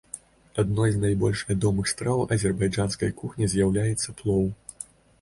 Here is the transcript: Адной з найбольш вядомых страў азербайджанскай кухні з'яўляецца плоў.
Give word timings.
Адной 0.63 0.93
з 0.95 1.01
найбольш 1.03 1.43
вядомых 1.51 1.91
страў 1.93 2.25
азербайджанскай 2.39 3.15
кухні 3.23 3.55
з'яўляецца 3.55 4.19
плоў. 4.21 4.45